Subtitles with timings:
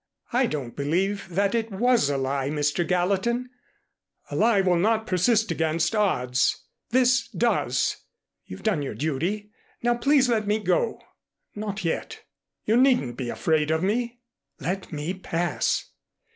[0.33, 2.87] "I don't believe that it was a lie, Mr.
[2.87, 3.51] Gallatin.
[4.31, 6.63] A lie will not persist against odds.
[6.89, 7.97] This does.
[8.43, 9.51] You've done your duty.
[9.83, 11.03] Now please let me go."
[11.53, 12.23] "Not yet.
[12.65, 14.19] You needn't be afraid of me."
[14.59, 15.91] "Let me pass."